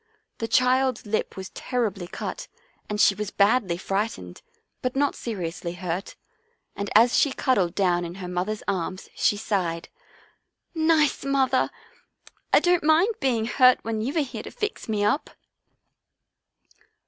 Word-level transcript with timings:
The 0.39 0.47
child's 0.47 1.05
lip 1.05 1.37
was 1.37 1.49
terribly 1.51 2.07
cut 2.07 2.47
and 2.89 2.99
she 2.99 3.13
was 3.13 3.29
badly 3.29 3.77
fright 3.77 4.09
ened, 4.13 4.41
but 4.81 4.95
not 4.95 5.13
seriously 5.13 5.73
hurt, 5.73 6.15
and 6.75 6.89
as 6.95 7.15
she 7.19 7.31
cuddled 7.31 7.75
down 7.75 8.03
in 8.03 8.15
her 8.15 8.27
mother's 8.27 8.63
arms 8.67 9.09
she 9.13 9.37
sighed," 9.37 9.89
Nice 10.95 11.23
mother! 11.23 11.69
I 12.51 12.59
don't 12.59 12.83
mind 12.83 13.13
being 13.19 13.45
hurt 13.45 13.77
when 13.83 14.01
you 14.01 14.17
are 14.17 14.21
here 14.21 14.41
to 14.41 14.49
fix 14.49 14.89
me 14.89 15.05
up." 15.05 15.29